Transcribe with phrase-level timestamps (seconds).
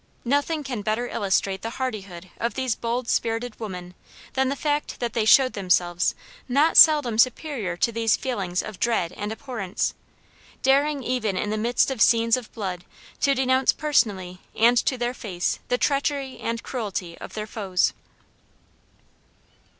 [0.25, 3.93] Nothing can better illustrate the hardihood of these bold spirited women
[4.33, 6.15] than the fact that they showed themselves
[6.49, 9.93] not seldom superior to these feelings of dread and abhorrence,
[10.63, 12.83] daring even in the midst of scenes of blood
[13.19, 17.93] to denounce personally and to their face the treachery and cruelty of their foes.